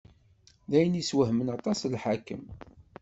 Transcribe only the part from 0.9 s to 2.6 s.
i yeswehmen aṭas lḥakem.